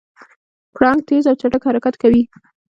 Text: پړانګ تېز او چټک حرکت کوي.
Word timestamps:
پړانګ 0.75 0.99
تېز 1.07 1.23
او 1.29 1.35
چټک 1.41 1.61
حرکت 1.69 1.95
کوي. 2.01 2.23